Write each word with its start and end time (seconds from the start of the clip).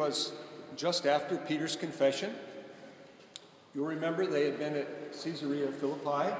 was 0.00 0.32
just 0.76 1.04
after 1.04 1.36
Peter's 1.36 1.76
confession. 1.76 2.32
You'll 3.74 3.84
remember 3.84 4.26
they 4.26 4.46
had 4.46 4.58
been 4.58 4.74
at 4.74 5.12
Caesarea 5.12 5.70
Philippi, 5.72 6.34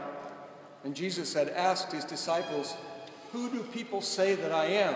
and 0.83 0.97
Jesus 0.97 1.35
had 1.35 1.51
asked 1.51 1.93
his 1.93 2.07
disciples, 2.07 2.75
Who 3.33 3.51
do 3.51 3.63
people 3.65 4.01
say 4.01 4.35
that 4.35 4.51
I 4.51 4.65
am? 4.65 4.95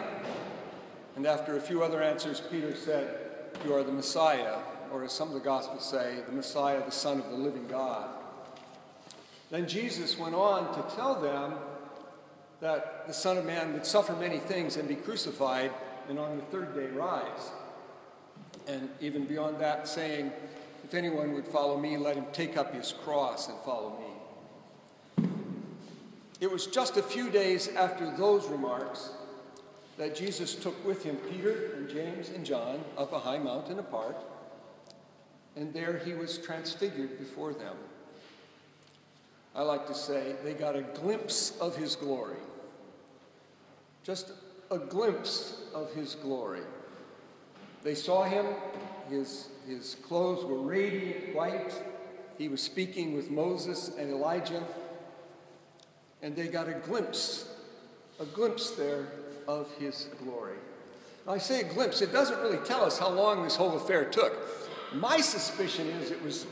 And 1.14 1.26
after 1.26 1.58
a 1.58 1.60
few 1.60 1.82
other 1.82 2.02
answers, 2.02 2.40
Peter 2.40 2.74
said, 2.74 3.50
You 3.66 3.74
are 3.74 3.82
the 3.82 3.92
Messiah, 3.92 4.56
or 4.90 5.04
as 5.04 5.12
some 5.12 5.28
of 5.28 5.34
the 5.34 5.40
Gospels 5.40 5.84
say, 5.84 6.20
the 6.26 6.32
Messiah, 6.32 6.82
the 6.82 6.90
Son 6.90 7.20
of 7.20 7.28
the 7.28 7.36
living 7.36 7.68
God. 7.68 8.08
Then 9.50 9.68
Jesus 9.68 10.18
went 10.18 10.34
on 10.34 10.74
to 10.74 10.96
tell 10.96 11.20
them 11.20 11.56
that 12.62 13.06
the 13.06 13.12
Son 13.12 13.36
of 13.36 13.44
Man 13.44 13.74
would 13.74 13.84
suffer 13.84 14.14
many 14.14 14.38
things 14.38 14.78
and 14.78 14.88
be 14.88 14.94
crucified, 14.94 15.70
and 16.08 16.18
on 16.18 16.38
the 16.38 16.42
third 16.44 16.74
day 16.74 16.86
rise. 16.86 17.52
And 18.66 18.88
even 19.00 19.24
beyond 19.24 19.60
that, 19.60 19.86
saying, 19.86 20.32
If 20.82 20.94
anyone 20.94 21.32
would 21.34 21.46
follow 21.46 21.78
me, 21.78 21.96
let 21.96 22.16
him 22.16 22.26
take 22.32 22.56
up 22.56 22.74
his 22.74 22.92
cross 23.04 23.48
and 23.48 23.58
follow 23.60 23.98
me. 23.98 25.28
It 26.40 26.50
was 26.50 26.66
just 26.66 26.96
a 26.96 27.02
few 27.02 27.30
days 27.30 27.68
after 27.68 28.10
those 28.16 28.46
remarks 28.48 29.10
that 29.96 30.16
Jesus 30.16 30.54
took 30.54 30.84
with 30.84 31.04
him 31.04 31.16
Peter 31.30 31.72
and 31.76 31.88
James 31.88 32.28
and 32.30 32.44
John 32.44 32.84
up 32.98 33.12
a 33.12 33.18
high 33.18 33.38
mountain 33.38 33.78
apart, 33.78 34.16
and 35.56 35.72
there 35.72 35.98
he 36.04 36.14
was 36.14 36.38
transfigured 36.38 37.18
before 37.18 37.52
them. 37.52 37.76
I 39.54 39.62
like 39.62 39.86
to 39.86 39.94
say 39.94 40.34
they 40.42 40.54
got 40.54 40.74
a 40.74 40.82
glimpse 40.82 41.56
of 41.60 41.76
his 41.76 41.94
glory. 41.94 42.36
Just 44.02 44.32
a 44.70 44.78
glimpse 44.78 45.62
of 45.72 45.94
his 45.94 46.16
glory. 46.16 46.62
They 47.84 47.94
saw 47.94 48.24
him, 48.24 48.46
his, 49.10 49.48
his 49.68 49.96
clothes 50.02 50.44
were 50.44 50.58
radiant 50.58 51.34
white. 51.34 51.72
He 52.38 52.48
was 52.48 52.62
speaking 52.62 53.14
with 53.14 53.30
Moses 53.30 53.92
and 53.98 54.10
Elijah. 54.10 54.64
And 56.22 56.34
they 56.34 56.48
got 56.48 56.66
a 56.66 56.72
glimpse, 56.72 57.54
a 58.18 58.24
glimpse 58.24 58.70
there 58.70 59.06
of 59.46 59.70
his 59.78 60.08
glory. 60.24 60.56
Now, 61.26 61.34
I 61.34 61.38
say 61.38 61.60
a 61.60 61.64
glimpse, 61.64 62.00
it 62.00 62.12
doesn't 62.12 62.38
really 62.40 62.64
tell 62.64 62.82
us 62.82 62.98
how 62.98 63.10
long 63.10 63.44
this 63.44 63.56
whole 63.56 63.76
affair 63.76 64.06
took. 64.06 64.34
My 64.94 65.20
suspicion 65.20 65.86
is 65.88 66.10
it 66.10 66.22
was 66.22 66.46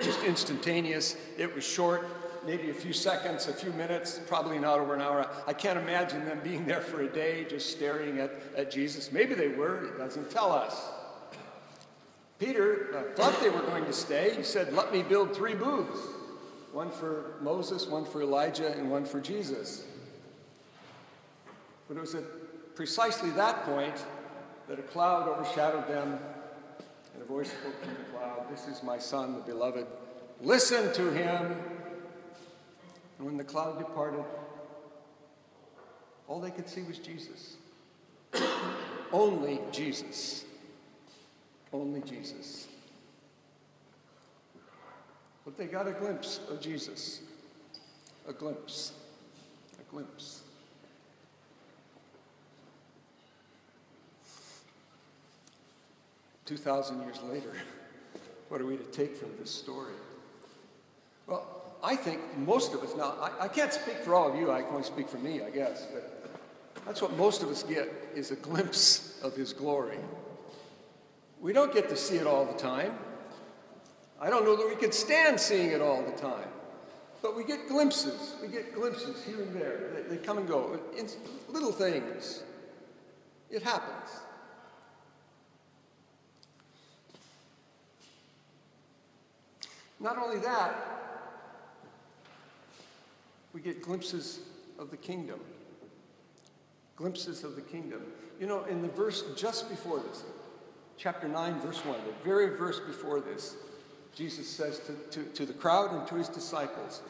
just 0.00 0.22
instantaneous, 0.24 1.16
it 1.38 1.54
was 1.54 1.64
short, 1.64 2.08
maybe 2.46 2.70
a 2.70 2.74
few 2.74 2.92
seconds, 2.92 3.48
a 3.48 3.52
few 3.52 3.72
minutes, 3.72 4.20
probably 4.26 4.58
not 4.58 4.78
over 4.78 4.94
an 4.94 5.00
hour. 5.00 5.28
I 5.46 5.52
can't 5.52 5.78
imagine 5.78 6.24
them 6.24 6.40
being 6.42 6.66
there 6.66 6.80
for 6.80 7.02
a 7.02 7.08
day 7.08 7.44
just 7.44 7.70
staring 7.70 8.18
at, 8.18 8.32
at 8.56 8.70
Jesus. 8.70 9.12
Maybe 9.12 9.34
they 9.34 9.48
were, 9.48 9.86
it 9.86 9.98
doesn't 9.98 10.30
tell 10.30 10.52
us. 10.52 10.90
Peter 12.38 12.88
uh, 12.94 13.14
thought 13.14 13.40
they 13.40 13.50
were 13.50 13.62
going 13.62 13.84
to 13.84 13.92
stay. 13.92 14.34
He 14.36 14.42
said, 14.42 14.72
Let 14.72 14.92
me 14.92 15.02
build 15.02 15.34
three 15.34 15.54
booths 15.54 16.00
one 16.72 16.90
for 16.90 17.34
Moses, 17.42 17.86
one 17.86 18.04
for 18.04 18.22
Elijah, 18.22 18.72
and 18.72 18.90
one 18.90 19.04
for 19.04 19.20
Jesus. 19.20 19.84
But 21.86 21.98
it 21.98 22.00
was 22.00 22.14
at 22.14 22.24
precisely 22.74 23.30
that 23.30 23.64
point 23.64 23.94
that 24.68 24.78
a 24.78 24.82
cloud 24.82 25.28
overshadowed 25.28 25.86
them, 25.86 26.18
and 27.12 27.22
a 27.22 27.26
voice 27.26 27.50
spoke 27.50 27.78
from 27.82 27.94
the 27.94 28.10
cloud 28.10 28.46
This 28.50 28.66
is 28.66 28.82
my 28.82 28.98
son, 28.98 29.34
the 29.34 29.40
beloved. 29.40 29.86
Listen 30.40 30.92
to 30.94 31.12
him. 31.12 31.54
And 33.22 33.28
when 33.28 33.36
the 33.36 33.44
cloud 33.44 33.78
departed, 33.78 34.24
all 36.26 36.40
they 36.40 36.50
could 36.50 36.68
see 36.68 36.82
was 36.82 36.98
Jesus. 36.98 37.54
Only 39.12 39.60
Jesus. 39.70 40.44
Only 41.72 42.00
Jesus. 42.00 42.66
But 45.44 45.56
they 45.56 45.66
got 45.66 45.86
a 45.86 45.92
glimpse 45.92 46.40
of 46.50 46.60
Jesus. 46.60 47.20
A 48.26 48.32
glimpse. 48.32 48.90
A 49.78 49.88
glimpse. 49.88 50.42
Two 56.44 56.56
thousand 56.56 57.00
years 57.02 57.22
later, 57.22 57.52
what 58.48 58.60
are 58.60 58.66
we 58.66 58.76
to 58.76 58.82
take 58.86 59.14
from 59.14 59.30
this 59.38 59.52
story? 59.52 59.92
I 61.92 61.96
think 61.96 62.20
most 62.38 62.72
of 62.72 62.82
us, 62.82 62.96
now, 62.96 63.16
I, 63.20 63.44
I, 63.44 63.48
can't 63.48 63.70
speak 63.70 63.96
for 63.96 64.14
all 64.14 64.32
of 64.32 64.34
you, 64.34 64.50
I 64.50 64.62
can 64.62 64.70
only 64.70 64.82
speak 64.82 65.10
for 65.10 65.18
me, 65.18 65.42
I 65.42 65.50
guess, 65.50 65.86
but 65.92 66.32
that's 66.86 67.02
what 67.02 67.14
most 67.18 67.42
of 67.42 67.50
us 67.50 67.62
get 67.64 67.86
is 68.14 68.30
a 68.30 68.36
glimpse 68.36 69.20
of 69.22 69.36
his 69.36 69.52
glory. 69.52 69.98
We 71.42 71.52
don't 71.52 71.70
get 71.70 71.90
to 71.90 71.96
see 71.96 72.16
it 72.16 72.26
all 72.26 72.46
the 72.46 72.54
time. 72.54 72.94
I 74.18 74.30
don't 74.30 74.46
know 74.46 74.56
that 74.56 74.66
we 74.66 74.74
could 74.74 74.94
stand 74.94 75.38
seeing 75.38 75.68
it 75.68 75.82
all 75.82 76.02
the 76.02 76.12
time. 76.12 76.48
But 77.20 77.36
we 77.36 77.44
get 77.44 77.68
glimpses. 77.68 78.36
We 78.40 78.48
get 78.48 78.74
glimpses 78.74 79.22
here 79.26 79.42
and 79.42 79.54
there. 79.54 79.90
They, 79.94 80.16
they 80.16 80.22
come 80.24 80.38
and 80.38 80.48
go. 80.48 80.80
It's 80.94 81.18
little 81.50 81.72
things. 81.72 82.42
It 83.50 83.62
happens. 83.62 84.08
Not 90.00 90.16
only 90.16 90.38
that, 90.38 91.01
we 93.52 93.60
get 93.60 93.82
glimpses 93.82 94.40
of 94.78 94.90
the 94.90 94.96
kingdom. 94.96 95.40
Glimpses 96.96 97.44
of 97.44 97.56
the 97.56 97.62
kingdom. 97.62 98.02
You 98.40 98.46
know, 98.46 98.64
in 98.64 98.82
the 98.82 98.88
verse 98.88 99.24
just 99.36 99.68
before 99.68 100.00
this, 100.00 100.24
chapter 100.96 101.28
9, 101.28 101.60
verse 101.60 101.84
1, 101.84 101.96
the 102.06 102.24
very 102.24 102.56
verse 102.56 102.80
before 102.80 103.20
this, 103.20 103.56
Jesus 104.14 104.48
says 104.48 104.80
to, 104.80 104.94
to, 105.10 105.24
to 105.30 105.46
the 105.46 105.52
crowd 105.52 105.92
and 105.92 106.06
to 106.08 106.16
his 106.16 106.28
disciples, 106.28 107.02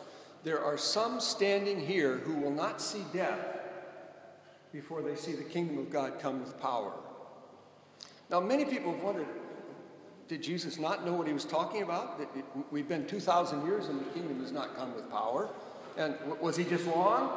There 0.44 0.62
are 0.62 0.78
some 0.78 1.20
standing 1.20 1.80
here 1.80 2.18
who 2.18 2.34
will 2.34 2.52
not 2.52 2.80
see 2.80 3.04
death 3.12 3.38
before 4.72 5.02
they 5.02 5.16
see 5.16 5.32
the 5.32 5.42
kingdom 5.42 5.78
of 5.78 5.90
God 5.90 6.18
come 6.20 6.40
with 6.40 6.60
power. 6.60 6.92
Now, 8.30 8.40
many 8.40 8.64
people 8.64 8.92
have 8.92 9.02
wondered 9.02 9.26
did 10.28 10.42
Jesus 10.42 10.78
not 10.78 11.04
know 11.04 11.12
what 11.12 11.26
he 11.26 11.34
was 11.34 11.44
talking 11.44 11.82
about? 11.82 12.18
That 12.18 12.28
we've 12.70 12.88
been 12.88 13.06
2,000 13.06 13.66
years 13.66 13.88
and 13.88 14.00
the 14.00 14.10
kingdom 14.14 14.40
has 14.40 14.50
not 14.50 14.74
come 14.74 14.94
with 14.94 15.10
power. 15.10 15.50
And 15.96 16.14
was 16.40 16.56
he 16.56 16.64
just 16.64 16.86
wrong? 16.86 17.30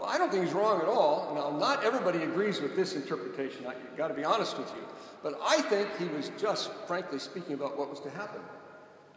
Well, 0.00 0.10
I 0.10 0.18
don't 0.18 0.30
think 0.30 0.44
he's 0.44 0.52
wrong 0.52 0.80
at 0.80 0.88
all. 0.88 1.32
Now, 1.34 1.56
not 1.56 1.84
everybody 1.84 2.22
agrees 2.22 2.60
with 2.60 2.74
this 2.74 2.94
interpretation. 2.94 3.66
I've 3.66 3.96
got 3.96 4.08
to 4.08 4.14
be 4.14 4.24
honest 4.24 4.58
with 4.58 4.68
you. 4.74 4.82
But 5.22 5.38
I 5.42 5.62
think 5.62 5.88
he 5.98 6.06
was 6.06 6.30
just, 6.40 6.72
frankly, 6.86 7.18
speaking 7.18 7.54
about 7.54 7.78
what 7.78 7.88
was 7.88 8.00
to 8.00 8.10
happen. 8.10 8.40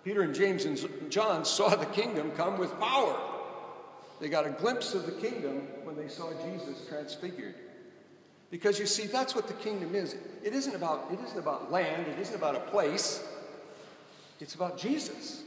Peter 0.03 0.21
and 0.21 0.35
James 0.35 0.65
and 0.65 1.09
John 1.09 1.43
saw 1.43 1.69
the 1.69 1.87
kingdom 1.87 2.31
come 2.37 2.59
with 2.59 2.79
power. 2.79 3.19
They 4.21 4.29
got 4.29 4.45
a 4.45 4.51
glimpse 4.51 4.93
of 4.93 5.05
the 5.05 5.11
kingdom 5.11 5.67
when 5.83 5.97
they 5.97 6.07
saw 6.07 6.31
Jesus 6.45 6.87
transfigured. 6.87 7.55
Because 8.51 8.79
you 8.79 8.85
see, 8.85 9.07
that's 9.07 9.35
what 9.35 9.47
the 9.47 9.53
kingdom 9.55 9.95
is. 9.95 10.15
It 10.43 10.53
isn't 10.53 10.75
about, 10.75 11.07
it 11.11 11.19
isn't 11.25 11.39
about 11.39 11.71
land, 11.71 12.07
it 12.07 12.19
isn't 12.19 12.35
about 12.35 12.55
a 12.55 12.59
place, 12.59 13.23
it's 14.39 14.53
about 14.53 14.77
Jesus. 14.77 15.43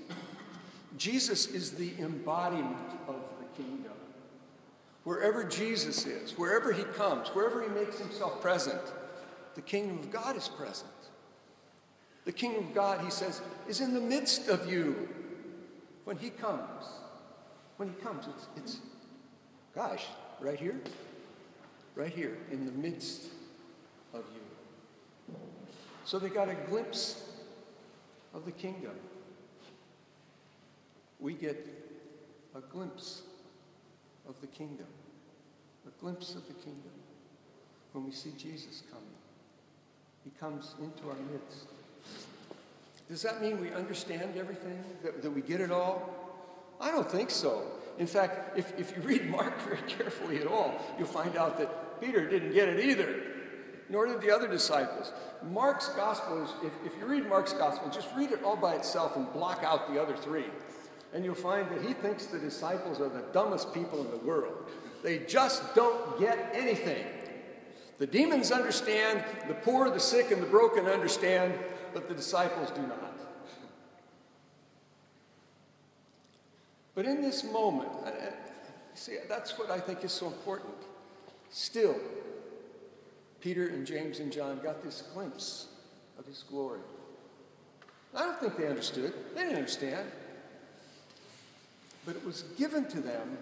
Jesus 0.96 1.46
is 1.46 1.72
the 1.72 1.92
embodiment 2.00 2.76
of 3.06 3.16
kingdom. 3.58 3.92
Wherever 5.04 5.44
Jesus 5.44 6.06
is, 6.06 6.32
wherever 6.38 6.72
he 6.72 6.84
comes, 6.84 7.28
wherever 7.28 7.62
he 7.62 7.68
makes 7.68 7.98
himself 7.98 8.40
present, 8.40 8.80
the 9.54 9.62
kingdom 9.62 9.98
of 9.98 10.10
God 10.10 10.36
is 10.36 10.48
present. 10.48 10.90
The 12.24 12.32
kingdom 12.32 12.68
of 12.68 12.74
God, 12.74 13.04
he 13.04 13.10
says, 13.10 13.40
is 13.68 13.80
in 13.80 13.94
the 13.94 14.00
midst 14.00 14.48
of 14.48 14.70
you 14.70 15.08
when 16.04 16.16
he 16.18 16.30
comes. 16.30 16.84
When 17.78 17.88
he 17.88 17.94
comes, 17.96 18.26
it's, 18.26 18.46
it's 18.56 18.76
gosh, 19.74 20.04
right 20.40 20.58
here, 20.58 20.80
right 21.94 22.12
here, 22.12 22.36
in 22.52 22.66
the 22.66 22.72
midst 22.72 23.24
of 24.12 24.24
you. 24.34 25.34
So 26.04 26.18
they 26.18 26.28
got 26.28 26.48
a 26.48 26.54
glimpse 26.54 27.22
of 28.34 28.44
the 28.44 28.52
kingdom. 28.52 28.94
We 31.20 31.34
get 31.34 31.66
a 32.54 32.60
glimpse 32.60 33.22
of 34.28 34.40
the 34.40 34.46
kingdom, 34.46 34.86
a 35.86 36.00
glimpse 36.00 36.34
of 36.34 36.46
the 36.46 36.54
kingdom 36.54 36.92
when 37.92 38.04
we 38.04 38.12
see 38.12 38.32
Jesus 38.36 38.82
coming. 38.90 39.06
He 40.22 40.30
comes 40.38 40.74
into 40.80 41.08
our 41.08 41.16
midst. 41.32 41.66
Does 43.08 43.22
that 43.22 43.40
mean 43.40 43.60
we 43.60 43.72
understand 43.72 44.36
everything? 44.36 44.84
That, 45.02 45.22
that 45.22 45.30
we 45.30 45.40
get 45.40 45.60
it 45.60 45.70
all? 45.70 46.10
I 46.80 46.90
don't 46.90 47.10
think 47.10 47.30
so. 47.30 47.62
In 47.98 48.06
fact, 48.06 48.56
if, 48.58 48.78
if 48.78 48.94
you 48.94 49.02
read 49.02 49.28
Mark 49.30 49.58
very 49.62 49.80
carefully 49.88 50.38
at 50.38 50.46
all, 50.46 50.74
you'll 50.98 51.08
find 51.08 51.36
out 51.36 51.58
that 51.58 52.00
Peter 52.00 52.28
didn't 52.28 52.52
get 52.52 52.68
it 52.68 52.84
either, 52.84 53.22
nor 53.88 54.06
did 54.06 54.20
the 54.20 54.30
other 54.30 54.46
disciples. 54.46 55.12
Mark's 55.50 55.88
gospel 55.90 56.44
is, 56.44 56.50
if, 56.62 56.92
if 56.92 57.00
you 57.00 57.06
read 57.06 57.26
Mark's 57.26 57.54
gospel, 57.54 57.88
just 57.90 58.08
read 58.14 58.30
it 58.30 58.42
all 58.42 58.56
by 58.56 58.74
itself 58.74 59.16
and 59.16 59.32
block 59.32 59.62
out 59.64 59.92
the 59.92 60.00
other 60.00 60.16
three 60.16 60.44
and 61.12 61.24
you'll 61.24 61.34
find 61.34 61.68
that 61.70 61.82
he 61.82 61.94
thinks 61.94 62.26
the 62.26 62.38
disciples 62.38 63.00
are 63.00 63.08
the 63.08 63.24
dumbest 63.32 63.72
people 63.72 64.00
in 64.00 64.10
the 64.10 64.18
world. 64.18 64.70
They 65.02 65.20
just 65.20 65.74
don't 65.74 66.18
get 66.20 66.50
anything. 66.54 67.04
The 67.98 68.06
demons 68.06 68.52
understand, 68.52 69.24
the 69.48 69.54
poor, 69.54 69.90
the 69.90 70.00
sick, 70.00 70.30
and 70.30 70.42
the 70.42 70.46
broken 70.46 70.86
understand. 70.86 71.54
but 71.94 72.08
the 72.08 72.14
disciples 72.14 72.70
do 72.70 72.82
not. 72.82 73.18
But 76.94 77.06
in 77.06 77.22
this 77.22 77.44
moment, 77.44 77.88
uh, 78.04 78.08
uh, 78.08 78.30
see, 78.94 79.16
that's 79.28 79.56
what 79.58 79.70
I 79.70 79.78
think 79.78 80.04
is 80.04 80.12
so 80.12 80.26
important. 80.26 80.74
Still, 81.50 81.96
Peter 83.40 83.68
and 83.68 83.86
James 83.86 84.18
and 84.18 84.32
John 84.32 84.58
got 84.62 84.82
this 84.82 85.04
glimpse 85.14 85.68
of 86.18 86.26
his 86.26 86.42
glory. 86.42 86.80
I 88.14 88.24
don't 88.24 88.40
think 88.40 88.56
they 88.56 88.66
understood. 88.66 89.12
They 89.34 89.42
didn't 89.42 89.56
understand. 89.56 90.08
But 92.08 92.16
it 92.16 92.24
was 92.24 92.44
given 92.56 92.86
to 92.86 93.00
them 93.02 93.36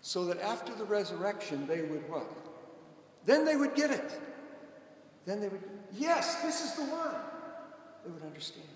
so 0.00 0.24
that 0.24 0.40
after 0.40 0.74
the 0.74 0.84
resurrection, 0.84 1.66
they 1.66 1.82
would 1.82 2.08
what? 2.08 2.24
Then 3.26 3.44
they 3.44 3.54
would 3.54 3.74
get 3.74 3.90
it. 3.90 4.18
Then 5.26 5.42
they 5.42 5.48
would, 5.48 5.62
yes, 5.92 6.36
this 6.36 6.64
is 6.64 6.72
the 6.76 6.84
one. 6.84 7.14
They 8.02 8.12
would 8.12 8.22
understand. 8.22 8.66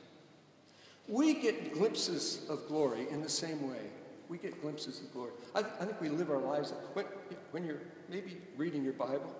We 1.08 1.32
get 1.32 1.72
glimpses 1.72 2.42
of 2.50 2.68
glory 2.68 3.06
in 3.10 3.22
the 3.22 3.28
same 3.30 3.70
way. 3.70 3.80
We 4.28 4.36
get 4.36 4.60
glimpses 4.60 5.00
of 5.00 5.10
glory. 5.14 5.32
I, 5.54 5.60
I 5.60 5.86
think 5.86 5.98
we 6.02 6.10
live 6.10 6.28
our 6.28 6.42
lives 6.42 6.74
when, 6.92 7.06
when 7.52 7.64
you're 7.64 7.80
maybe 8.10 8.36
reading 8.58 8.84
your 8.84 8.92
Bible, 8.92 9.34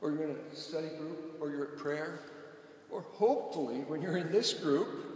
or 0.00 0.10
you're 0.10 0.24
in 0.24 0.30
a 0.30 0.56
study 0.56 0.88
group, 0.98 1.36
or 1.40 1.50
you're 1.50 1.68
at 1.68 1.76
prayer, 1.76 2.18
or 2.90 3.02
hopefully 3.02 3.84
when 3.86 4.02
you're 4.02 4.16
in 4.16 4.32
this 4.32 4.54
group, 4.54 5.15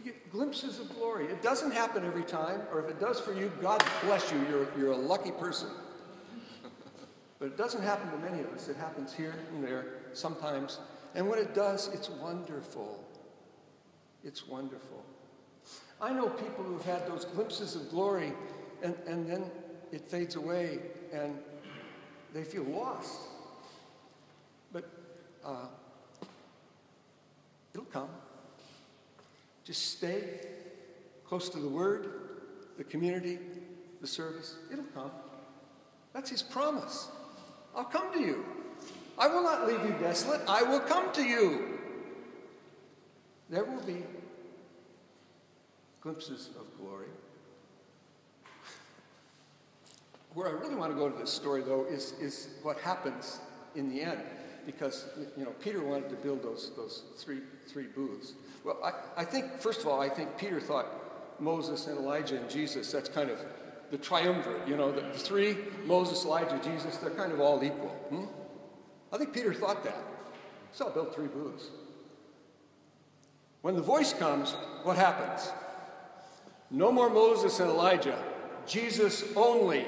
you 0.00 0.12
get 0.12 0.32
glimpses 0.32 0.78
of 0.78 0.88
glory. 0.96 1.26
It 1.26 1.42
doesn't 1.42 1.72
happen 1.72 2.04
every 2.06 2.22
time, 2.22 2.62
or 2.72 2.80
if 2.80 2.88
it 2.88 2.98
does 2.98 3.20
for 3.20 3.34
you, 3.34 3.52
God 3.60 3.84
bless 4.02 4.32
you. 4.32 4.38
You're, 4.48 4.68
you're 4.78 4.92
a 4.92 4.96
lucky 4.96 5.30
person. 5.30 5.68
but 7.38 7.46
it 7.46 7.58
doesn't 7.58 7.82
happen 7.82 8.10
to 8.10 8.18
many 8.18 8.42
of 8.42 8.48
us. 8.54 8.68
It 8.68 8.76
happens 8.76 9.12
here 9.12 9.34
and 9.52 9.62
there 9.62 9.86
sometimes. 10.14 10.78
And 11.14 11.28
when 11.28 11.38
it 11.38 11.54
does, 11.54 11.88
it's 11.88 12.08
wonderful. 12.08 13.04
It's 14.24 14.46
wonderful. 14.46 15.04
I 16.00 16.14
know 16.14 16.28
people 16.30 16.64
who 16.64 16.78
have 16.78 16.86
had 16.86 17.06
those 17.06 17.26
glimpses 17.26 17.76
of 17.76 17.90
glory 17.90 18.32
and, 18.82 18.94
and 19.06 19.28
then 19.28 19.44
it 19.92 20.08
fades 20.08 20.36
away 20.36 20.78
and 21.12 21.36
they 22.32 22.44
feel 22.44 22.64
lost. 22.64 23.20
But 24.72 24.88
uh, 25.44 25.66
it'll 27.74 27.84
come. 27.86 28.08
Just 29.70 29.98
stay 29.98 30.24
close 31.24 31.48
to 31.50 31.60
the 31.60 31.68
Word, 31.68 32.08
the 32.76 32.82
community, 32.82 33.38
the 34.00 34.06
service. 34.08 34.56
It'll 34.72 34.82
come. 34.86 35.12
That's 36.12 36.28
His 36.28 36.42
promise. 36.42 37.06
I'll 37.76 37.84
come 37.84 38.12
to 38.14 38.18
you. 38.18 38.44
I 39.16 39.28
will 39.28 39.44
not 39.44 39.68
leave 39.68 39.80
you 39.84 39.94
desolate. 40.00 40.40
I 40.48 40.64
will 40.64 40.80
come 40.80 41.12
to 41.12 41.22
you. 41.22 41.78
There 43.48 43.62
will 43.62 43.80
be 43.82 44.02
glimpses 46.00 46.50
of 46.58 46.66
glory. 46.76 47.06
Where 50.34 50.48
I 50.48 50.50
really 50.50 50.74
want 50.74 50.90
to 50.90 50.98
go 50.98 51.08
to 51.08 51.16
this 51.16 51.30
story, 51.30 51.62
though, 51.62 51.84
is, 51.84 52.14
is 52.20 52.48
what 52.64 52.80
happens 52.80 53.38
in 53.76 53.88
the 53.88 54.02
end. 54.02 54.20
Because, 54.70 55.08
you 55.36 55.44
know, 55.44 55.50
Peter 55.60 55.82
wanted 55.82 56.10
to 56.10 56.16
build 56.16 56.44
those, 56.44 56.70
those 56.76 57.02
three, 57.16 57.40
three 57.66 57.86
booths. 57.86 58.34
Well, 58.64 58.78
I, 58.84 59.22
I 59.22 59.24
think, 59.24 59.58
first 59.58 59.80
of 59.80 59.88
all, 59.88 60.00
I 60.00 60.08
think 60.08 60.38
Peter 60.38 60.60
thought 60.60 60.86
Moses 61.40 61.88
and 61.88 61.98
Elijah 61.98 62.38
and 62.38 62.48
Jesus, 62.48 62.92
that's 62.92 63.08
kind 63.08 63.30
of 63.30 63.44
the 63.90 63.98
triumvirate, 63.98 64.68
you 64.68 64.76
know, 64.76 64.92
the, 64.92 65.00
the 65.00 65.18
three, 65.18 65.56
Moses, 65.86 66.24
Elijah, 66.24 66.60
Jesus, 66.62 66.98
they're 66.98 67.10
kind 67.10 67.32
of 67.32 67.40
all 67.40 67.64
equal. 67.64 67.88
Hmm? 68.10 68.24
I 69.12 69.18
think 69.18 69.32
Peter 69.32 69.52
thought 69.52 69.82
that. 69.82 69.98
So 70.72 70.86
I'll 70.86 70.92
build 70.92 71.12
three 71.14 71.26
booths. 71.26 71.64
When 73.62 73.74
the 73.74 73.82
voice 73.82 74.12
comes, 74.12 74.52
what 74.84 74.96
happens? 74.96 75.50
No 76.70 76.92
more 76.92 77.10
Moses 77.10 77.58
and 77.58 77.68
Elijah, 77.68 78.22
Jesus 78.66 79.24
only. 79.34 79.84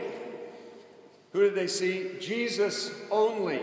Who 1.33 1.41
did 1.41 1.55
they 1.55 1.69
see? 1.69 2.11
Jesus 2.19 2.91
only. 3.13 3.63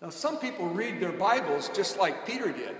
Now, 0.00 0.10
some 0.10 0.38
people 0.38 0.68
read 0.68 1.00
their 1.00 1.12
Bibles 1.12 1.70
just 1.70 1.98
like 1.98 2.26
Peter 2.26 2.52
did. 2.52 2.76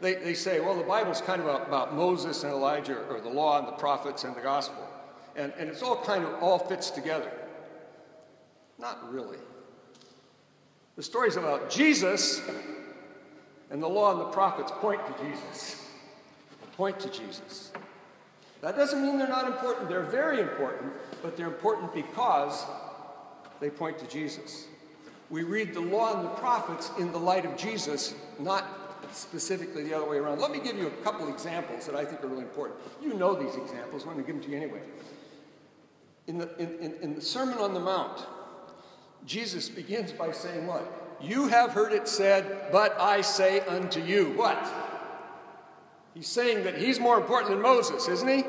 They, 0.00 0.14
they 0.14 0.34
say, 0.34 0.60
well, 0.60 0.74
the 0.74 0.82
Bible's 0.82 1.20
kind 1.20 1.40
of 1.40 1.46
about, 1.46 1.94
Moses 1.94 2.42
and 2.42 2.52
Elijah, 2.52 2.98
or 3.08 3.20
the 3.20 3.28
law 3.28 3.58
and 3.58 3.68
the 3.68 3.72
prophets 3.72 4.24
and 4.24 4.34
the 4.34 4.40
gospel. 4.40 4.88
And, 5.36 5.52
and 5.58 5.68
it's 5.68 5.82
all 5.82 6.02
kind 6.04 6.24
of 6.24 6.42
all 6.42 6.58
fits 6.58 6.90
together. 6.90 7.30
Not 8.78 9.12
really. 9.12 9.38
The 10.96 11.02
story's 11.02 11.36
about 11.36 11.70
Jesus 11.70 12.40
and 13.70 13.82
the 13.82 13.88
law 13.88 14.12
and 14.12 14.20
the 14.20 14.30
prophets 14.32 14.72
point 14.76 15.00
to 15.06 15.24
Jesus. 15.24 15.88
Point 16.76 16.98
to 17.00 17.08
Jesus. 17.10 17.72
That 18.60 18.76
doesn't 18.76 19.02
mean 19.02 19.18
they're 19.18 19.28
not 19.28 19.46
important. 19.46 19.88
They're 19.88 20.02
very 20.02 20.40
important, 20.40 20.92
but 21.22 21.36
they're 21.36 21.46
important 21.46 21.92
because 21.94 22.64
they 23.60 23.70
point 23.70 23.98
to 23.98 24.06
Jesus. 24.06 24.66
We 25.34 25.42
read 25.42 25.74
the 25.74 25.80
law 25.80 26.14
and 26.14 26.24
the 26.24 26.30
prophets 26.34 26.92
in 26.96 27.10
the 27.10 27.18
light 27.18 27.44
of 27.44 27.56
Jesus, 27.56 28.14
not 28.38 28.64
specifically 29.10 29.82
the 29.82 29.92
other 29.92 30.08
way 30.08 30.18
around. 30.18 30.38
Let 30.38 30.52
me 30.52 30.60
give 30.60 30.78
you 30.78 30.86
a 30.86 31.02
couple 31.02 31.28
examples 31.28 31.86
that 31.86 31.96
I 31.96 32.04
think 32.04 32.22
are 32.22 32.28
really 32.28 32.44
important. 32.44 32.78
You 33.02 33.14
know 33.14 33.34
these 33.34 33.56
examples, 33.56 34.02
I'm 34.02 34.12
going 34.12 34.24
to 34.24 34.32
give 34.32 34.36
them 34.36 34.44
to 34.44 34.50
you 34.52 34.56
anyway. 34.56 34.78
In 36.28 36.38
the, 36.38 36.56
in, 36.62 36.78
in, 36.78 36.94
in 37.02 37.14
the 37.16 37.20
Sermon 37.20 37.58
on 37.58 37.74
the 37.74 37.80
Mount, 37.80 38.24
Jesus 39.26 39.68
begins 39.68 40.12
by 40.12 40.30
saying 40.30 40.68
what? 40.68 41.18
You 41.20 41.48
have 41.48 41.72
heard 41.72 41.92
it 41.92 42.06
said, 42.06 42.68
but 42.70 42.96
I 43.00 43.20
say 43.20 43.58
unto 43.62 44.00
you. 44.00 44.34
What? 44.36 44.64
He's 46.14 46.28
saying 46.28 46.62
that 46.62 46.78
he's 46.78 47.00
more 47.00 47.18
important 47.18 47.50
than 47.50 47.60
Moses, 47.60 48.06
isn't 48.06 48.28
he? 48.28 48.44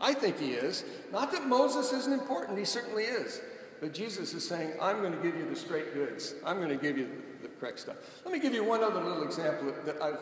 I 0.00 0.14
think 0.14 0.38
he 0.38 0.52
is. 0.52 0.84
Not 1.10 1.32
that 1.32 1.48
Moses 1.48 1.92
isn't 1.92 2.12
important, 2.12 2.60
he 2.60 2.64
certainly 2.64 3.02
is. 3.02 3.40
But 3.80 3.92
Jesus 3.92 4.32
is 4.34 4.46
saying, 4.46 4.72
I'm 4.80 5.00
going 5.00 5.12
to 5.12 5.22
give 5.22 5.36
you 5.36 5.48
the 5.48 5.56
straight 5.56 5.92
goods. 5.92 6.34
I'm 6.44 6.56
going 6.56 6.70
to 6.70 6.76
give 6.76 6.96
you 6.96 7.10
the 7.42 7.48
correct 7.48 7.80
stuff. 7.80 7.96
Let 8.24 8.32
me 8.32 8.40
give 8.40 8.54
you 8.54 8.64
one 8.64 8.82
other 8.82 9.02
little 9.02 9.22
example 9.22 9.72
that 9.84 10.00
I've 10.00 10.20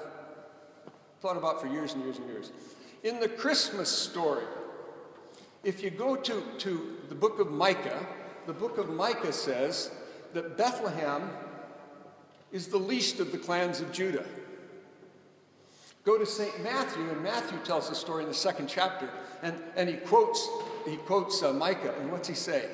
thought 1.21 1.37
about 1.37 1.61
for 1.61 1.69
years 1.69 1.95
and 1.95 2.03
years 2.03 2.19
and 2.19 2.27
years. 2.29 2.51
In 3.03 3.21
the 3.21 3.29
Christmas 3.29 3.89
story, 3.89 4.45
if 5.63 5.83
you 5.83 5.91
go 5.91 6.17
to, 6.17 6.43
to 6.59 6.97
the 7.09 7.15
book 7.15 7.39
of 7.39 7.51
Micah, 7.51 8.07
the 8.47 8.53
book 8.53 8.79
of 8.79 8.91
Micah 8.91 9.33
says 9.33 9.91
that 10.33 10.57
Bethlehem 10.59 11.31
is 12.53 12.69
the 12.69 12.79
least 12.79 13.21
of 13.21 13.33
the 13.33 13.39
clans 13.39 13.81
of 13.81 13.93
Judah. 13.93 14.25
Go 16.05 16.19
to 16.19 16.27
St. 16.27 16.63
Matthew, 16.63 17.09
and 17.11 17.23
Matthew 17.23 17.59
tells 17.65 17.89
the 17.89 17.95
story 17.95 18.25
in 18.25 18.29
the 18.29 18.35
second 18.35 18.69
chapter, 18.69 19.09
and, 19.43 19.57
and 19.77 19.89
he 19.89 19.97
quotes, 19.97 20.47
he 20.87 20.97
quotes 20.97 21.43
uh, 21.43 21.53
Micah, 21.53 21.95
and 21.99 22.13
what's 22.13 22.29
he 22.29 22.35
say? 22.35 22.69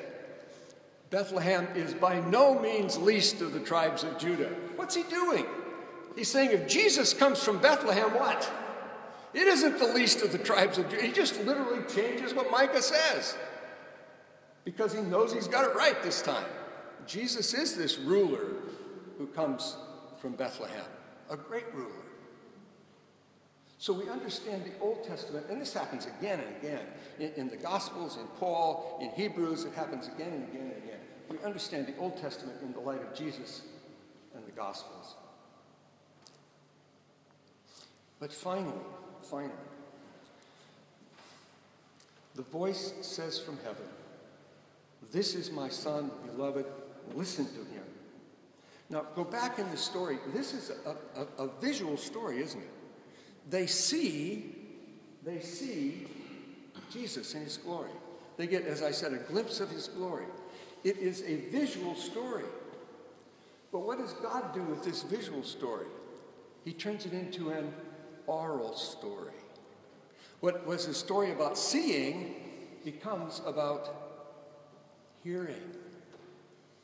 Bethlehem 1.11 1.67
is 1.75 1.93
by 1.93 2.21
no 2.21 2.57
means 2.57 2.97
least 2.97 3.41
of 3.41 3.51
the 3.51 3.59
tribes 3.59 4.03
of 4.03 4.17
Judah. 4.17 4.49
What's 4.77 4.95
he 4.95 5.03
doing? 5.03 5.45
He's 6.15 6.29
saying 6.29 6.51
if 6.51 6.67
Jesus 6.67 7.13
comes 7.13 7.43
from 7.43 7.59
Bethlehem, 7.59 8.13
what? 8.13 8.49
It 9.33 9.47
isn't 9.47 9.77
the 9.77 9.87
least 9.87 10.21
of 10.21 10.31
the 10.31 10.37
tribes 10.37 10.77
of 10.77 10.89
Judah. 10.89 11.03
He 11.03 11.11
just 11.11 11.39
literally 11.43 11.83
changes 11.93 12.33
what 12.33 12.49
Micah 12.49 12.81
says 12.81 13.37
because 14.63 14.93
he 14.93 15.01
knows 15.01 15.33
he's 15.33 15.47
got 15.47 15.65
it 15.65 15.75
right 15.75 16.01
this 16.01 16.21
time. 16.21 16.45
Jesus 17.05 17.53
is 17.53 17.75
this 17.75 17.97
ruler 17.97 18.47
who 19.17 19.27
comes 19.27 19.75
from 20.19 20.33
Bethlehem, 20.33 20.85
a 21.29 21.35
great 21.35 21.65
ruler. 21.73 21.91
So 23.79 23.93
we 23.93 24.07
understand 24.09 24.63
the 24.63 24.79
Old 24.79 25.03
Testament, 25.03 25.47
and 25.49 25.59
this 25.59 25.73
happens 25.73 26.05
again 26.05 26.39
and 26.39 26.55
again 26.57 26.85
in, 27.19 27.31
in, 27.33 27.49
the 27.49 27.57
Gospels, 27.57 28.17
in 28.17 28.27
Paul, 28.39 28.99
in 29.01 29.09
Hebrews, 29.09 29.63
it 29.65 29.73
happens 29.73 30.07
again 30.07 30.31
and 30.33 30.43
again 30.49 30.71
and 30.75 30.83
again. 30.83 30.90
Understand 31.43 31.87
the 31.87 31.97
Old 31.97 32.17
Testament 32.17 32.57
in 32.61 32.71
the 32.71 32.79
light 32.79 33.01
of 33.01 33.15
Jesus 33.15 33.63
and 34.35 34.45
the 34.45 34.51
Gospels. 34.51 35.15
But 38.19 38.31
finally, 38.31 38.77
finally, 39.23 39.51
the 42.35 42.43
voice 42.43 42.93
says 43.01 43.39
from 43.39 43.57
heaven, 43.57 43.85
This 45.11 45.35
is 45.35 45.51
my 45.51 45.69
Son, 45.69 46.11
beloved, 46.25 46.65
listen 47.15 47.45
to 47.45 47.59
him. 47.73 47.83
Now, 48.89 49.05
go 49.15 49.23
back 49.23 49.57
in 49.57 49.69
the 49.71 49.77
story. 49.77 50.19
This 50.33 50.53
is 50.53 50.71
a, 50.85 51.21
a, 51.21 51.45
a, 51.45 51.49
visual 51.61 51.95
story, 51.95 52.41
isn't 52.41 52.59
it? 52.59 52.69
They 53.49 53.65
see, 53.65 54.53
they 55.23 55.39
see 55.39 56.07
Jesus 56.91 57.33
in 57.33 57.41
his 57.41 57.57
glory. 57.57 57.91
They 58.35 58.47
get, 58.47 58.65
as 58.65 58.83
I 58.83 58.91
said, 58.91 59.13
a 59.13 59.17
glimpse 59.17 59.61
of 59.61 59.69
his 59.69 59.87
glory. 59.87 60.25
It 60.83 60.97
is 60.97 61.23
a 61.23 61.49
visual 61.49 61.95
story. 61.95 62.45
But 63.71 63.79
what 63.79 63.99
does 63.99 64.13
God 64.13 64.53
do 64.53 64.61
with 64.63 64.83
this 64.83 65.03
visual 65.03 65.43
story? 65.43 65.87
He 66.65 66.73
turns 66.73 67.05
it 67.05 67.13
into 67.13 67.49
an 67.49 67.73
oral 68.27 68.75
story. 68.75 69.33
What 70.39 70.65
was 70.65 70.87
a 70.87 70.93
story 70.93 71.31
about 71.31 71.57
seeing 71.57 72.35
becomes 72.83 73.41
about 73.45 73.95
hearing 75.23 75.61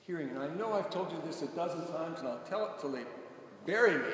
hearing. 0.07 0.29
And 0.29 0.39
I 0.39 0.47
know 0.47 0.71
I've 0.71 0.89
told 0.89 1.11
you 1.11 1.21
this 1.25 1.41
a 1.41 1.47
dozen 1.47 1.85
times, 1.87 2.19
and 2.19 2.29
I'll 2.29 2.43
tell 2.49 2.65
it 2.65 2.79
till 2.79 2.91
they 2.93 3.03
bury 3.65 3.97
me. 3.97 4.13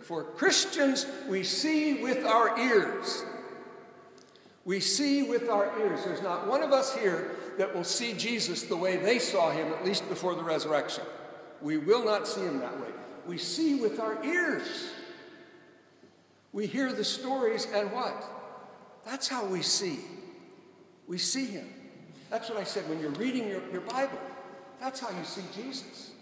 For 0.00 0.22
Christians, 0.22 1.06
we 1.28 1.42
see 1.42 2.00
with 2.00 2.24
our 2.24 2.56
ears. 2.58 3.24
We 4.64 4.78
see 4.78 5.24
with 5.24 5.48
our 5.50 5.76
ears. 5.80 6.04
There's 6.04 6.22
not 6.22 6.46
one 6.46 6.62
of 6.62 6.72
us 6.72 6.94
here 6.94 7.32
that 7.58 7.74
will 7.74 7.84
see 7.84 8.14
Jesus 8.14 8.62
the 8.62 8.76
way 8.76 8.96
they 8.96 9.18
saw 9.18 9.50
him, 9.50 9.72
at 9.72 9.84
least 9.84 10.08
before 10.08 10.34
the 10.34 10.42
resurrection. 10.42 11.04
We 11.60 11.76
will 11.76 12.04
not 12.04 12.26
see 12.26 12.40
him 12.40 12.60
that 12.60 12.80
way. 12.80 12.88
We 13.26 13.36
see 13.36 13.74
with 13.74 14.00
our 14.00 14.24
ears. 14.24 14.90
We 16.52 16.66
hear 16.66 16.92
the 16.92 17.04
stories, 17.04 17.66
and 17.74 17.92
what? 17.92 18.24
That's 19.04 19.28
how 19.28 19.44
we 19.44 19.62
see. 19.62 19.98
We 21.06 21.18
see 21.18 21.46
him. 21.46 21.68
That's 22.30 22.48
what 22.48 22.58
I 22.58 22.64
said 22.64 22.88
when 22.88 23.00
you're 23.00 23.10
reading 23.10 23.48
your, 23.48 23.62
your 23.70 23.80
Bible. 23.82 24.18
That's 24.80 25.00
how 25.00 25.10
you 25.10 25.24
see 25.24 25.42
Jesus. 25.54 26.12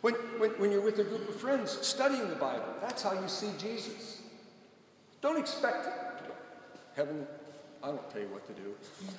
When, 0.00 0.14
when, 0.38 0.50
when 0.52 0.72
you're 0.72 0.80
with 0.80 0.98
a 0.98 1.04
group 1.04 1.28
of 1.28 1.36
friends 1.36 1.78
studying 1.86 2.28
the 2.28 2.36
Bible, 2.36 2.64
that's 2.80 3.02
how 3.02 3.12
you 3.12 3.28
see 3.28 3.50
Jesus. 3.58 4.22
Don't 5.20 5.38
expect. 5.38 5.88
Heaven, 6.96 7.26
I 7.82 7.88
won't 7.88 8.10
tell 8.10 8.20
you 8.20 8.28
what 8.28 8.46
to 8.46 8.52
do. 8.52 8.74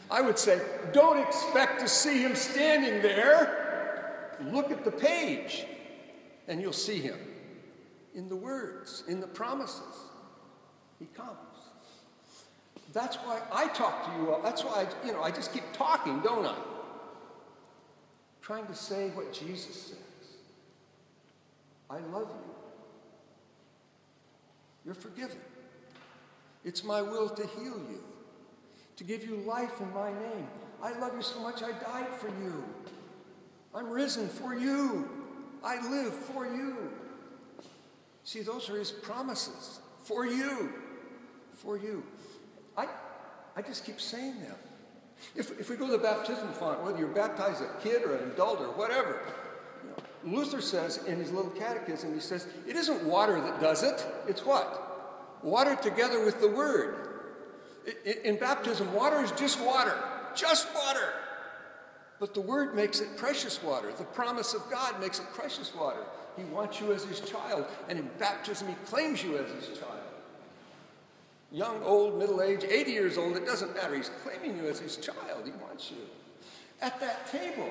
I 0.10 0.22
would 0.22 0.38
say, 0.38 0.62
don't 0.94 1.18
expect 1.18 1.80
to 1.82 1.88
see 1.88 2.22
him 2.22 2.36
standing 2.36 3.02
there. 3.02 4.38
Look 4.52 4.72
at 4.72 4.86
the 4.86 4.92
page, 4.92 5.66
and 6.48 6.62
you'll 6.62 6.74
see 6.74 7.00
him 7.00 7.18
in 8.14 8.30
the 8.30 8.36
words, 8.36 9.04
in 9.08 9.20
the 9.20 9.28
promises. 9.28 9.82
He 11.00 11.06
comes. 11.08 11.38
That's 12.94 13.16
why 13.18 13.40
I 13.52 13.68
talk 13.70 14.06
to 14.06 14.22
you 14.22 14.32
all. 14.32 14.42
That's 14.42 14.64
why 14.64 14.86
I, 14.86 15.08
you 15.08 15.14
know, 15.14 15.24
I 15.24 15.32
just 15.32 15.54
keep 15.54 15.64
talking, 15.74 16.20
don't 16.20 16.46
I? 16.46 16.56
Trying 18.42 18.68
to 18.68 18.76
say 18.76 19.10
what 19.10 19.32
Jesus 19.32 19.82
says. 19.82 19.98
I 21.90 22.00
love 22.14 22.28
you. 22.30 22.52
You're 24.86 24.96
forgiven. 24.96 25.38
It's 26.64 26.84
my 26.84 27.02
will 27.02 27.30
to 27.30 27.48
heal 27.48 27.80
you, 27.90 28.04
to 28.98 29.04
give 29.04 29.24
you 29.24 29.38
life 29.38 29.80
in 29.80 29.94
my 29.94 30.12
name. 30.12 30.48
I 30.82 30.98
love 31.00 31.14
you 31.16 31.22
so 31.22 31.40
much 31.40 31.62
I 31.64 31.72
died 31.72 32.10
for 32.18 32.28
you. 32.28 32.64
I'm 33.74 33.90
risen 33.90 34.28
for 34.28 34.56
you. 34.56 35.10
I 35.64 35.88
live 35.90 36.14
for 36.14 36.46
you. 36.46 36.92
See, 38.24 38.42
those 38.42 38.70
are 38.70 38.78
his 38.78 38.92
promises 38.92 39.80
for 40.04 40.26
you. 40.26 40.74
For 41.54 41.78
you. 41.78 42.04
I, 42.78 42.88
I 43.56 43.62
just 43.62 43.86
keep 43.86 44.02
saying 44.02 44.40
them. 44.42 44.56
If, 45.36 45.60
if 45.60 45.70
we 45.70 45.76
go 45.76 45.86
to 45.86 45.92
the 45.92 45.98
baptismal 46.00 46.54
font, 46.54 46.84
whether 46.84 46.98
you're 46.98 47.08
baptized 47.08 47.62
a 47.62 47.70
kid 47.82 48.04
or 48.04 48.16
an 48.16 48.32
adult 48.32 48.60
or 48.60 48.72
whatever, 48.72 49.20
you 49.84 49.90
know, 50.32 50.38
Luther 50.38 50.62
says 50.62 50.98
in 51.06 51.18
his 51.18 51.32
little 51.32 51.52
catechism, 51.52 52.14
he 52.14 52.20
says, 52.20 52.48
it 52.68 52.76
isn't 52.76 53.04
water 53.04 53.40
that 53.40 53.62
does 53.62 53.84
it, 53.84 54.06
it's 54.28 54.46
what? 54.46 55.44
Water 55.44 55.76
together 55.76 56.26
with 56.26 56.42
the 56.42 56.48
word. 56.48 57.11
In, 58.24 58.38
baptism, 58.38 58.94
water 58.94 59.22
is 59.22 59.32
just 59.32 59.60
water, 59.60 59.96
just 60.36 60.68
water. 60.76 61.14
But 62.20 62.34
the 62.34 62.42
word 62.42 62.76
makes 62.76 63.00
it 63.00 63.18
precious 63.18 63.62
water. 63.64 63.92
The 63.98 64.04
promise 64.04 64.54
of 64.54 64.62
God 64.70 65.00
makes 65.00 65.20
it 65.20 65.26
precious 65.34 65.74
water. 65.74 66.04
He 66.38 66.44
wants 66.44 66.80
you 66.80 66.94
as 66.94 67.04
his 67.04 67.20
child, 67.22 67.66
and 67.90 67.98
in 67.98 68.10
baptism, 68.20 68.68
he 68.68 68.76
claims 68.86 69.24
you 69.24 69.38
as 69.38 69.50
his 69.52 69.78
child 69.80 70.02
young, 71.52 71.84
old, 71.84 72.18
middle 72.18 72.42
age, 72.42 72.64
80 72.64 72.92
years 72.92 73.18
old, 73.18 73.36
it 73.36 73.46
doesn't 73.46 73.76
matter. 73.76 73.96
He's 73.96 74.12
claiming 74.24 74.58
you 74.58 74.70
as 74.70 74.80
his 74.80 74.98
child. 74.98 75.46
He 75.46 75.52
wants 75.52 75.92
you. 75.92 75.98
At 76.82 77.00
that 77.00 77.32
table, 77.32 77.70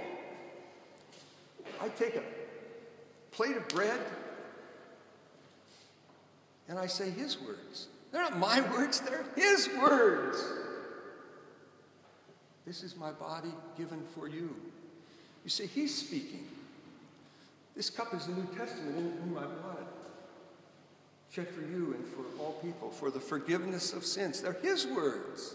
I 1.81 1.88
take 1.88 2.17
a 2.17 2.23
plate 3.33 3.57
of 3.57 3.67
bread 3.69 4.00
and 6.69 6.79
I 6.79 6.87
say 6.87 7.11
his 7.11 7.40
words. 7.40 7.88
They're 8.12 8.23
not 8.23 8.38
my 8.38 8.61
words, 8.73 9.00
they're 9.00 9.25
his 9.37 9.69
words. 9.81 10.43
This 12.67 12.83
is 12.83 12.97
my 12.97 13.12
body 13.12 13.52
given 13.76 14.02
for 14.14 14.29
you. 14.29 14.55
You 15.45 15.50
see, 15.50 15.67
he's 15.67 15.97
speaking. 15.97 16.47
This 17.75 17.88
cup 17.88 18.12
is 18.14 18.26
the 18.26 18.33
New 18.33 18.47
Testament 18.57 18.97
in, 18.97 19.23
in 19.23 19.35
my 19.35 19.45
blood 19.45 19.87
shed 21.31 21.49
for 21.49 21.61
you 21.61 21.95
and 21.95 22.05
for 22.07 22.43
all 22.43 22.52
people 22.62 22.90
for 22.90 23.11
the 23.11 23.21
forgiveness 23.21 23.93
of 23.93 24.05
sins. 24.05 24.40
They're 24.40 24.52
His 24.52 24.87
words. 24.87 25.55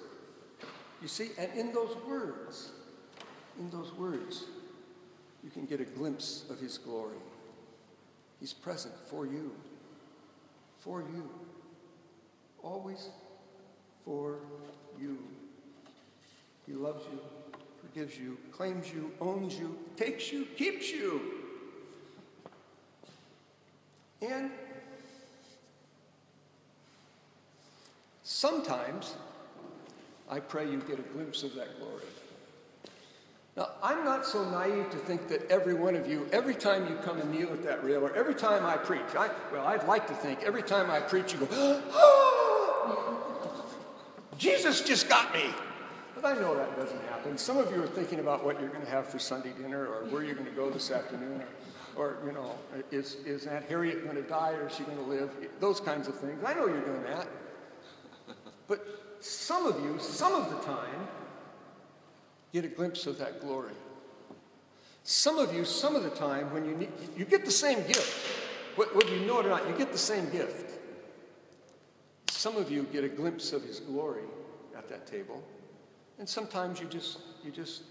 You 1.01 1.07
see, 1.07 1.29
and 1.37 1.51
in 1.53 1.73
those 1.73 1.95
words, 2.07 2.71
in 3.59 3.69
those 3.69 3.93
words, 3.93 4.45
you 5.43 5.49
can 5.49 5.65
get 5.65 5.81
a 5.81 5.85
glimpse 5.85 6.45
of 6.49 6.59
His 6.59 6.77
glory. 6.77 7.17
He's 8.39 8.53
present 8.53 8.93
for 9.07 9.25
you, 9.25 9.51
for 10.79 11.01
you, 11.01 11.29
always 12.65 13.09
for 14.03 14.39
you. 14.99 15.17
He 16.65 16.73
loves 16.73 17.05
you, 17.11 17.19
forgives 17.81 18.17
you, 18.17 18.37
claims 18.51 18.91
you, 18.91 19.11
owns 19.21 19.57
you, 19.57 19.77
takes 19.95 20.33
you, 20.33 20.45
keeps 20.57 20.91
you. 20.91 21.21
And 24.21 24.51
Sometimes 28.27 29.15
I 30.29 30.39
pray 30.39 30.69
you 30.69 30.81
get 30.87 30.97
a 30.97 31.03
glimpse 31.13 31.43
of 31.43 31.53
that 31.55 31.79
glory. 31.79 32.01
Now, 33.55 33.69
I'm 33.81 34.03
not 34.03 34.25
so 34.25 34.43
naive 34.49 34.89
to 34.89 34.97
think 34.97 35.27
that 35.29 35.49
every 35.49 35.75
one 35.75 35.95
of 35.95 36.07
you, 36.07 36.27
every 36.31 36.55
time 36.55 36.87
you 36.89 36.95
come 36.95 37.21
and 37.21 37.31
kneel 37.31 37.53
at 37.53 37.63
that 37.63 37.83
rail, 37.83 38.03
or 38.03 38.13
every 38.15 38.33
time 38.33 38.65
I 38.65 38.77
preach, 38.77 39.15
I, 39.17 39.29
well, 39.53 39.65
I'd 39.67 39.87
like 39.87 40.07
to 40.07 40.13
think 40.13 40.41
every 40.43 40.63
time 40.63 40.89
I 40.89 40.99
preach, 40.99 41.33
you 41.33 41.39
go, 41.39 41.47
oh, 41.51 42.31
Jesus 44.37 44.81
just 44.81 45.07
got 45.09 45.33
me. 45.33 45.45
But 46.13 46.25
I 46.25 46.33
know 46.35 46.55
that 46.55 46.75
doesn't 46.77 47.01
happen. 47.09 47.37
Some 47.37 47.57
of 47.57 47.71
you 47.71 47.83
are 47.83 47.87
thinking 47.87 48.19
about 48.19 48.43
what 48.45 48.59
you're 48.59 48.69
going 48.69 48.85
to 48.85 48.89
have 48.89 49.07
for 49.07 49.19
Sunday 49.19 49.51
dinner, 49.61 49.85
or 49.85 50.05
where 50.05 50.23
you're 50.23 50.35
going 50.35 50.47
to 50.47 50.55
go 50.55 50.69
this 50.69 50.91
afternoon, 50.91 51.43
or, 51.95 52.05
or 52.05 52.17
you 52.25 52.31
know, 52.31 52.51
is, 52.91 53.15
is 53.25 53.47
Aunt 53.47 53.65
Harriet 53.65 54.03
going 54.03 54.15
to 54.15 54.21
die, 54.23 54.51
or 54.53 54.67
is 54.67 54.75
she 54.75 54.83
going 54.83 54.97
to 54.97 55.03
live? 55.03 55.29
Those 55.59 55.79
kinds 55.79 56.07
of 56.07 56.15
things. 56.17 56.41
I 56.45 56.53
know 56.53 56.67
you're 56.67 56.85
doing 56.85 57.03
that. 57.03 57.27
But 58.67 59.15
some 59.19 59.65
of 59.65 59.83
you, 59.83 59.97
some 59.99 60.33
of 60.33 60.49
the 60.49 60.57
time, 60.65 61.07
get 62.53 62.65
a 62.65 62.69
glimpse 62.69 63.05
of 63.07 63.17
that 63.19 63.41
glory. 63.41 63.73
Some 65.03 65.37
of 65.37 65.53
you, 65.53 65.65
some 65.65 65.95
of 65.95 66.03
the 66.03 66.09
time, 66.09 66.51
when 66.51 66.65
you 66.65 66.75
need, 66.75 66.89
you 67.15 67.25
get 67.25 67.45
the 67.45 67.51
same 67.51 67.85
gift. 67.85 68.25
Whether 68.75 69.15
you 69.15 69.25
know 69.25 69.39
it 69.39 69.45
or 69.45 69.49
not, 69.49 69.67
you 69.69 69.75
get 69.77 69.91
the 69.91 69.97
same 69.97 70.29
gift. 70.29 70.79
Some 72.45 72.57
of 72.57 72.69
you 72.69 72.83
get 72.93 73.03
a 73.03 73.09
glimpse 73.09 73.53
of 73.53 73.63
his 73.63 73.79
glory 73.79 74.21
at 74.77 74.87
that 74.89 75.07
table. 75.07 75.43
And 76.19 76.29
sometimes 76.29 76.79
you 76.79 76.85
just, 76.85 77.17
you 77.43 77.49
just 77.49 77.81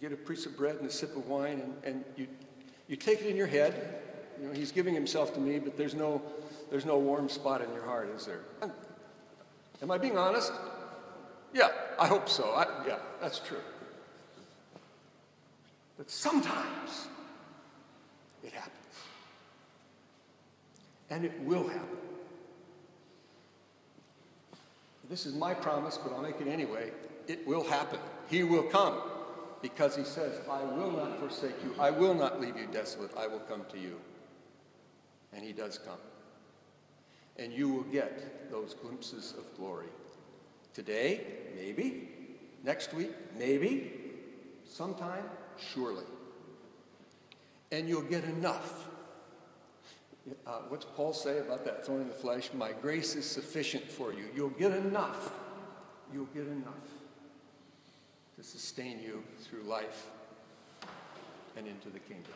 get 0.00 0.10
a 0.10 0.16
piece 0.16 0.44
of 0.44 0.56
bread 0.56 0.74
and 0.74 0.86
a 0.88 0.90
sip 0.90 1.16
of 1.16 1.28
wine 1.28 1.60
and, 1.60 1.74
and 1.84 2.04
you, 2.16 2.26
you 2.88 2.96
take 2.96 3.20
it 3.20 3.28
in 3.28 3.36
your 3.36 3.46
head. 3.46 4.02
You 4.42 4.48
know, 4.48 4.54
he's 4.54 4.72
giving 4.72 4.92
himself 4.92 5.32
to 5.34 5.40
me, 5.40 5.60
but 5.60 5.76
there's 5.76 5.94
no, 5.94 6.20
there's 6.68 6.84
no 6.84 6.98
warm 6.98 7.28
spot 7.28 7.62
in 7.62 7.72
your 7.72 7.84
heart, 7.84 8.08
is 8.08 8.26
there? 8.26 8.40
Am 9.80 9.92
I 9.92 9.96
being 9.96 10.18
honest? 10.18 10.50
Yeah, 11.52 11.68
I 11.96 12.08
hope 12.08 12.28
so. 12.28 12.54
I, 12.54 12.66
yeah, 12.88 12.98
that's 13.20 13.38
true. 13.38 13.62
But 15.96 16.10
sometimes 16.10 17.06
it 18.42 18.52
happens. 18.52 18.96
And 21.08 21.24
it 21.24 21.38
will 21.42 21.68
happen. 21.68 21.98
This 25.14 25.26
is 25.26 25.34
my 25.34 25.54
promise, 25.54 25.96
but 25.96 26.12
I'll 26.12 26.22
make 26.22 26.40
it 26.40 26.48
anyway. 26.48 26.90
It 27.28 27.46
will 27.46 27.62
happen. 27.62 28.00
He 28.28 28.42
will 28.42 28.64
come 28.64 29.00
because 29.62 29.94
he 29.94 30.02
says, 30.02 30.40
I 30.50 30.64
will 30.64 30.90
not 30.90 31.20
forsake 31.20 31.54
you. 31.62 31.72
I 31.78 31.92
will 31.92 32.14
not 32.14 32.40
leave 32.40 32.56
you 32.56 32.66
desolate. 32.66 33.12
I 33.16 33.28
will 33.28 33.38
come 33.38 33.64
to 33.70 33.78
you. 33.78 34.00
And 35.32 35.44
he 35.44 35.52
does 35.52 35.78
come 35.78 36.00
and 37.36 37.52
you 37.52 37.68
will 37.68 37.84
get 37.84 38.50
those 38.50 38.74
glimpses 38.74 39.34
of 39.38 39.56
glory. 39.56 39.86
Today, 40.72 41.20
maybe. 41.54 42.08
Next 42.64 42.92
week, 42.92 43.12
maybe. 43.38 43.92
Sometime, 44.68 45.26
surely. 45.56 46.06
And 47.70 47.88
you'll 47.88 48.02
get 48.02 48.24
enough. 48.24 48.88
Uh, 50.46 50.60
what's 50.68 50.86
Paul 50.96 51.12
say 51.12 51.38
about 51.38 51.64
that 51.66 51.84
thorn 51.84 52.00
in 52.00 52.08
the 52.08 52.14
flesh? 52.14 52.50
My 52.54 52.72
grace 52.72 53.14
is 53.14 53.26
sufficient 53.26 53.90
for 53.90 54.12
you. 54.12 54.24
You'll 54.34 54.50
get 54.50 54.72
enough. 54.72 55.32
You'll 56.12 56.26
get 56.26 56.46
enough 56.46 56.88
to 58.36 58.42
sustain 58.42 59.00
you 59.00 59.22
through 59.40 59.62
life 59.62 60.06
and 61.56 61.66
into 61.66 61.90
the 61.90 61.98
kingdom. 61.98 62.32